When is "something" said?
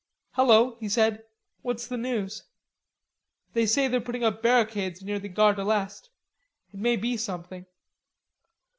7.17-7.67